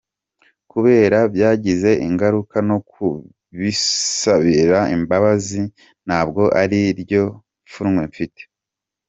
Kuberako 0.71 1.27
byagize 1.33 1.91
ingaruka, 2.07 2.57
no 2.69 2.77
kubisabira 2.91 4.79
imbabazi 4.95 5.61
ntabwo 6.05 6.41
ari 6.61 6.81
ryo 7.01 7.23
pfunwe 7.67 8.03
mfite. 8.11 8.41